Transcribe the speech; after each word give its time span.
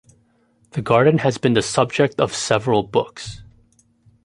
The 0.71 0.81
garden 0.81 1.19
has 1.19 1.37
been 1.37 1.53
the 1.53 1.61
subject 1.61 2.19
of 2.19 2.33
several 2.33 2.81
books. 2.81 3.43